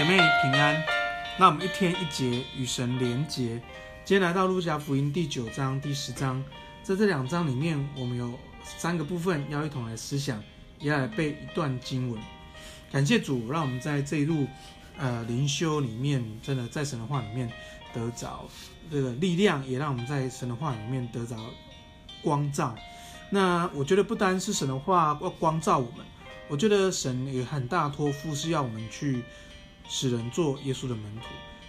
[0.00, 0.82] 姐妹平安，
[1.38, 3.60] 那我们一天一节与神连结。
[4.02, 6.42] 今天来到路加福音第九章、第十章，
[6.82, 8.32] 在这两章里面，我们有
[8.64, 10.42] 三个部分要一同来思想，
[10.78, 12.18] 也要来背一段经文。
[12.90, 14.46] 感谢主，让我们在这一路
[14.96, 17.52] 呃灵修里面，真的在神的话里面
[17.92, 18.48] 得着
[18.90, 21.36] 这个力量，也让我们在神的话里面得着
[22.22, 22.74] 光照。
[23.28, 26.06] 那我觉得不单是神的话要光照我们。
[26.48, 29.22] 我觉得神有很大托付，是要我们去
[29.90, 31.26] 使人做耶稣的门徒。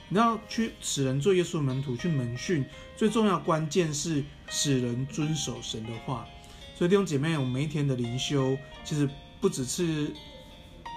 [0.07, 2.63] 你要去使人做耶稣的门徒，去门训，
[2.95, 6.27] 最重要关键是使人遵守神的话。
[6.75, 10.13] 所以弟兄姐妹，我们每一天的灵修，其实不只是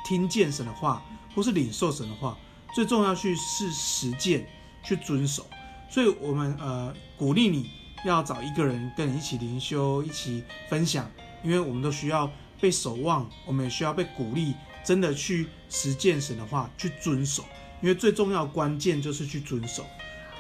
[0.07, 1.03] 听见神的话，
[1.35, 2.37] 或是领受神的话，
[2.75, 4.47] 最重要去是实践，
[4.85, 5.47] 去遵守。
[5.89, 7.71] 所以，我们呃鼓励你
[8.05, 11.11] 要找一个人跟你一起灵修，一起分享，
[11.43, 12.31] 因为我们都需要。
[12.61, 17.43] 被守望，我们也需要被鼓励，真的去实践神的话，去遵守。
[17.81, 19.85] 因为最重要关键就是去遵守。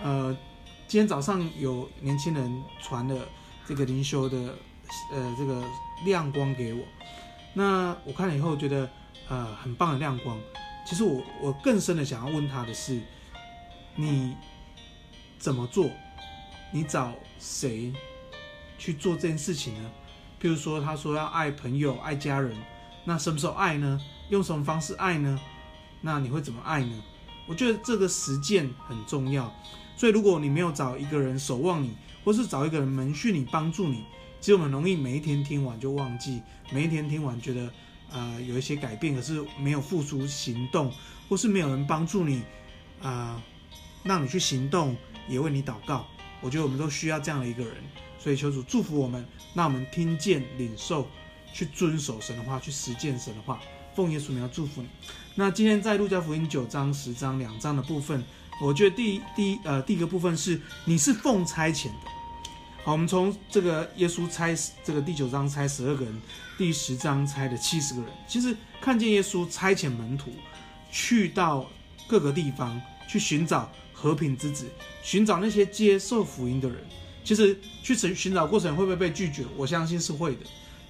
[0.02, 0.36] 呃，
[0.86, 3.26] 今天早上有年轻人传了
[3.66, 4.54] 这个灵修的
[5.12, 5.62] 呃这个
[6.04, 6.84] 亮光给我，
[7.52, 8.88] 那我看了以后觉得
[9.28, 10.38] 呃很棒的亮光。
[10.86, 13.00] 其实我我更深的想要问他的是，
[13.94, 14.34] 你
[15.38, 15.90] 怎么做？
[16.72, 17.92] 你找谁
[18.78, 19.90] 去做这件事情呢？
[20.40, 22.56] 譬如说，他说要爱朋友、爱家人，
[23.04, 24.00] 那什么时候爱呢？
[24.30, 25.39] 用什么方式爱呢？
[26.00, 27.03] 那你会怎么爱呢？
[27.47, 29.53] 我觉得这个实践很重要。
[29.97, 34.05] 所以，如果你没有找一个人守望你，或是找一个人门训你、帮助你，
[34.41, 37.72] 其实我们容易每一天听完就忘记，每一天听完觉得
[38.11, 40.92] 呃有一些改变，可是没有付出行动，
[41.28, 42.42] 或是没有人帮助你
[43.02, 43.42] 啊、
[44.02, 44.97] 让你去行动，
[45.28, 46.06] 也为你祷告。
[46.41, 47.77] 我觉得我们都需要这样的一个人。
[48.19, 51.06] 所以求主祝福我们，让我们听见、领受、
[51.52, 53.61] 去遵守神的话，去实践神的话。
[53.94, 54.88] 奉耶稣名要祝福你。
[55.34, 58.22] 那今天在路加福音九章、十章两章的部分，
[58.62, 62.10] 我觉得第、第一呃第一个部分是你是奉差遣的。
[62.84, 64.54] 好，我们从这个耶稣差
[64.84, 66.20] 这个第九章差十二个人，
[66.58, 70.30] 第十章差的七十个人，其实看见耶稣差遣门徒
[70.90, 71.68] 去到
[72.06, 74.70] 各个地方去寻找和平之子，
[75.02, 76.78] 寻找那些接受福音的人。
[77.24, 79.44] 其实去寻寻找过程会不会被拒绝？
[79.56, 80.40] 我相信是会的。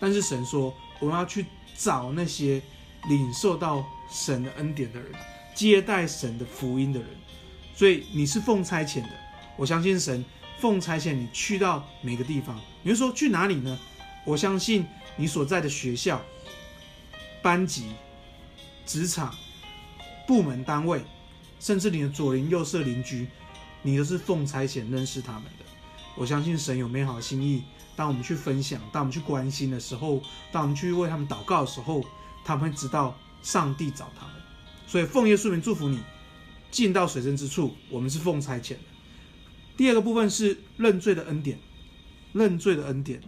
[0.00, 2.60] 但是神说，我们要去找那些
[3.08, 5.12] 领受到神的恩典的人，
[5.54, 7.08] 接待神的福音的人。
[7.74, 9.08] 所以你是奉差遣的，
[9.56, 10.24] 我相信神
[10.58, 12.60] 奉差遣你去到每个地方。
[12.82, 13.78] 你会说去哪里呢？
[14.24, 16.20] 我相信你所在的学校、
[17.42, 17.92] 班级、
[18.86, 19.34] 职场、
[20.26, 21.02] 部门单位，
[21.60, 23.26] 甚至你的左邻右舍邻居，
[23.82, 25.64] 你都是奉差遣认识他们的。
[26.16, 27.64] 我相信神有美好的心意。
[27.96, 30.20] 当我们去分享，当我们去关心的时候，
[30.50, 32.02] 当我们去为他们祷告的时候，
[32.44, 34.34] 他们会知道上帝找他们。
[34.86, 35.98] 所以奉耶稣名祝福你，
[36.70, 37.74] 进到水深之处。
[37.90, 38.78] 我们是奉差遣的。
[39.76, 41.58] 第二个部分是认罪的恩典，
[42.32, 43.20] 认罪的恩典。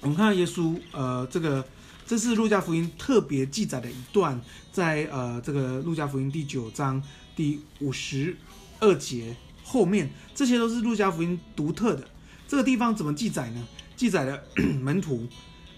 [0.00, 1.66] 我们看到耶稣，呃，这个
[2.06, 4.40] 这是路加福音特别记载的一段，
[4.72, 7.02] 在呃这个路加福音第九章
[7.36, 8.36] 第五十
[8.80, 9.36] 二节。
[9.64, 12.08] 后面这些都是路加福音独特的。
[12.48, 13.66] 这个地方怎么记载呢？
[13.96, 14.42] 记载了
[14.80, 15.26] 门徒，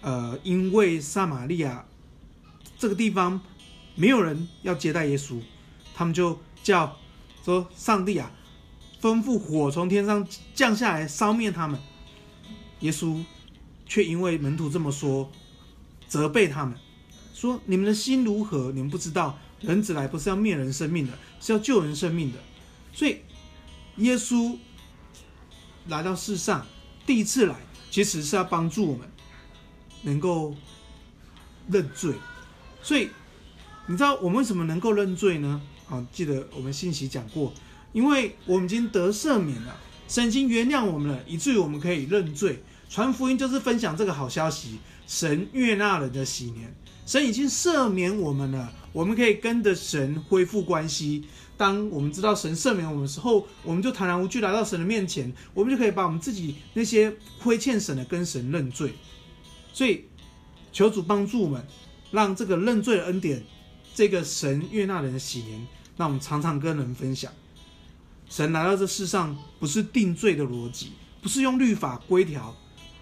[0.00, 1.84] 呃，因为撒玛利亚
[2.84, 3.40] 这个地方
[3.94, 5.40] 没有人要接待耶稣，
[5.94, 6.98] 他们就叫
[7.42, 8.30] 说：“上帝啊，
[9.00, 11.80] 吩咐火从天上降下来烧灭他们。”
[12.80, 13.24] 耶稣
[13.86, 15.32] 却因为门徒这么说，
[16.06, 16.76] 责备他们
[17.32, 18.70] 说：“你们的心如何？
[18.72, 22.38] 你们不知道，人子来不是要灭人生命的，是要救人生命的。”
[22.92, 23.16] 所以。
[23.96, 24.58] 耶稣
[25.86, 26.66] 来到世上，
[27.06, 27.54] 第一次来，
[27.90, 29.08] 其实是要帮助我们
[30.02, 30.54] 能够
[31.70, 32.12] 认罪。
[32.84, 33.08] 所以，
[33.86, 35.60] 你知道我们为什么能够认罪呢？
[35.86, 37.50] 好，记得我们信息讲过，
[37.94, 39.74] 因为我们已经得赦免了，
[40.06, 42.62] 神已经原谅我们了，以至于我们可以认罪。
[42.90, 46.74] 传福音就是分享这个好消息，神悦纳人的喜年，
[47.06, 51.24] 神已经赦免我们了，我们可以跟着神恢复关系。
[51.56, 58.92] 当我们知道神赦免我们的时候，我们就坦然无惧来到神的面前，我们就可以把我们自己那些亏欠神的跟神认罪。
[59.72, 60.04] 所以，
[60.72, 61.66] 求主帮助我们，
[62.14, 63.42] 让这个认罪的恩典，
[63.92, 65.66] 这个神悦纳人的喜年，
[65.96, 67.32] 让我们常常跟人分享。
[68.30, 72.56] 神来到这世上，不是定罪的逻辑，不是用律法规条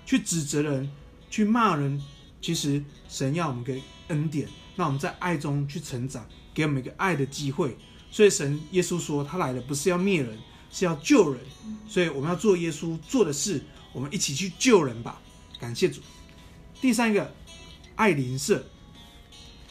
[0.06, 0.90] 去指责人、
[1.30, 2.02] 去骂人。
[2.40, 7.76] 其实，神要我们给恩典，让我们在爱中去成长，给我们一个爱的机会。
[8.10, 10.38] 所以神耶稣说，他来了不是要灭人，
[10.72, 11.40] 是要救人。
[11.86, 13.62] 所以我们要做耶稣做的事，
[13.92, 15.20] 我们一起去救人吧。
[15.60, 16.00] 感谢主。
[16.80, 17.32] 第三个，
[17.94, 18.66] 爱邻舍，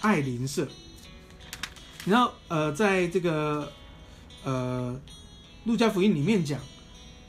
[0.01, 0.67] 爱邻舍。
[2.05, 3.71] 然后呃，在这个
[4.43, 4.99] 呃
[5.65, 6.59] 路加福音里面讲，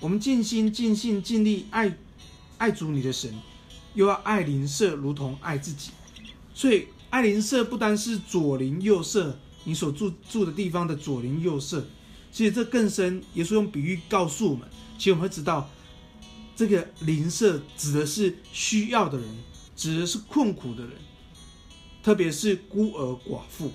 [0.01, 1.97] 我们尽心、尽性、尽力爱
[2.59, 3.35] 爱主你的神，
[3.95, 5.91] 又要爱邻舍如同爱自己。
[6.55, 11.87] 所以爱邻舍不单是左邻右舍，你所住住的地方的左邻右舍，
[12.33, 13.23] 其实这更深。
[13.35, 14.67] 耶稣用比喻告诉我们，
[14.97, 15.69] 其实我们会知道，
[16.57, 19.29] 这个邻舍指的是需要的人，
[19.77, 20.93] 指的是困苦的人，
[22.03, 23.71] 特别是孤儿寡妇。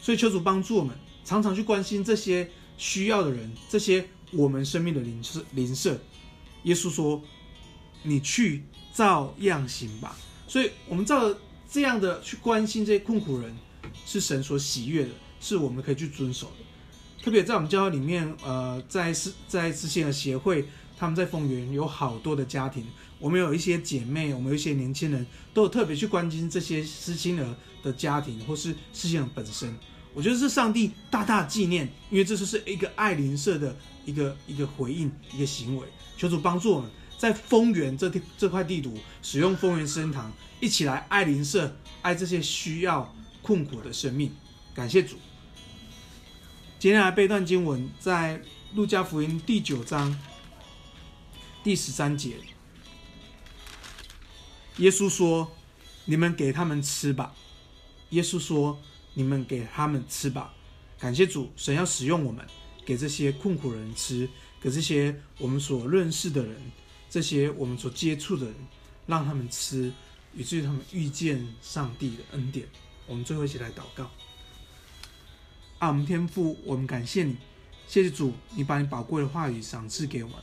[0.00, 5.98] 所以求主帮助我们，常常去关心这些需要的人，这些我们生命的邻舍邻舍。
[6.62, 7.22] 耶稣说
[8.04, 10.16] ：“你去照样行吧。”
[10.46, 11.34] 所以，我们照
[11.70, 13.54] 这样的去关心这些困苦人，
[14.06, 15.10] 是神所喜悦的，
[15.40, 16.64] 是我们可以去遵守的。
[17.22, 20.64] 特别在我们教会里面，呃，在思在思信的协会，
[20.96, 22.86] 他们在丰原有好多的家庭，
[23.18, 29.74] 我们有一些姐妹，我们有一些年轻人，都有特别去关心这些失亲儿的家庭，或是失亲儿本身。
[30.14, 35.86] 我觉得是上帝大大纪念，因为这就是一个爱邻舍的一个一个回应，一个行为。
[36.16, 44.32] 求主帮助我们，在丰原这地这块地图，使用丰原圣堂，一起来爱邻舍，爱这些需要困苦的生命。
[44.74, 45.16] 感谢主。
[46.78, 48.40] 接下来背段经文，在
[48.74, 50.16] 路加福音第九章
[51.64, 52.36] 第十三节，
[54.76, 55.50] 耶稣说
[56.06, 57.34] ：“你们给他们吃吧。”
[58.10, 58.78] 耶稣说。
[59.14, 60.54] 你们给他们吃吧，
[60.96, 62.46] 感谢主，神要使用我们，
[62.86, 64.28] 给这些困苦人吃，
[64.60, 66.54] 给这些我们所认识的人，
[67.10, 68.54] 这些我们所接触的人，
[69.08, 69.92] 让他们吃，
[70.36, 72.68] 以至于他们遇见上帝的恩典。
[73.08, 74.08] 我们最后一起来祷告。
[75.78, 77.36] 啊，我们天父，我们感谢你，
[77.86, 80.36] 谢谢主，你把你宝贵的话语赏赐给我们，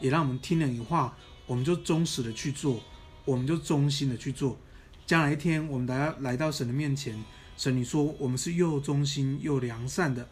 [0.00, 1.16] 也让我们听了你话，
[1.46, 2.80] 我们就忠实的去做，
[3.24, 4.58] 我们就忠心的去做。
[5.06, 7.16] 将来一天，我们来来到神的面前。
[7.56, 10.28] 神，你说我们是又忠心又良善的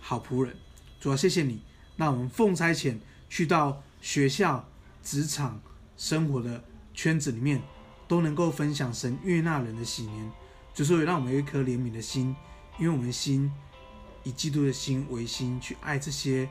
[0.00, 0.56] 好仆人，
[0.98, 1.62] 主要谢谢你，
[1.96, 2.96] 让我们奉差遣
[3.28, 4.68] 去到学校、
[5.04, 5.62] 职场、
[5.96, 6.64] 生活的
[6.94, 7.62] 圈子里面，
[8.08, 10.32] 都能够分享神悦纳人的喜年。
[10.74, 12.34] 就说也让我们有一颗怜悯的心，
[12.76, 13.48] 因为我们心
[14.22, 16.48] 以基督的心为心，去爱这些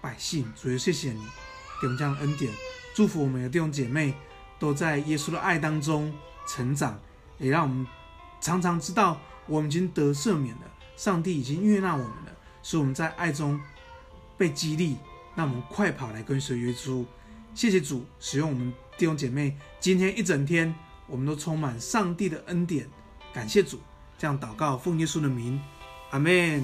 [0.00, 0.52] 百姓。
[0.54, 1.20] 主要谢谢你
[1.80, 2.52] 给我们这样的恩典，
[2.94, 4.14] 祝福我们的弟兄姐妹
[4.58, 6.12] 都在耶稣的爱当中
[6.46, 6.98] 成长。
[7.38, 7.86] 也让我们
[8.40, 10.62] 常常知道，我们已经得赦免了，
[10.96, 13.60] 上帝已经悦纳我们了，使我们在爱中
[14.36, 14.96] 被激励。
[15.34, 17.06] 让我们快跑来跟随耶稣。
[17.54, 20.74] 谢谢主使用我们弟兄姐妹，今天一整天
[21.06, 22.86] 我们都充满上帝的恩典。
[23.32, 23.80] 感谢主，
[24.22, 25.60] 这样祷告奉耶稣的名，
[26.12, 26.62] 阿门。